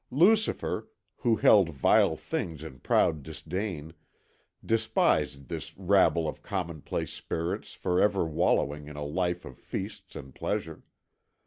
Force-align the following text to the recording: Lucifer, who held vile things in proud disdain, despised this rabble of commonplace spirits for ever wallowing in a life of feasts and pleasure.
Lucifer, 0.09 0.87
who 1.17 1.35
held 1.35 1.69
vile 1.69 2.15
things 2.17 2.63
in 2.63 2.79
proud 2.79 3.21
disdain, 3.21 3.93
despised 4.65 5.47
this 5.47 5.77
rabble 5.77 6.27
of 6.27 6.41
commonplace 6.41 7.13
spirits 7.13 7.75
for 7.75 8.01
ever 8.01 8.25
wallowing 8.25 8.87
in 8.87 8.95
a 8.95 9.05
life 9.05 9.45
of 9.45 9.59
feasts 9.59 10.15
and 10.15 10.33
pleasure. 10.33 10.81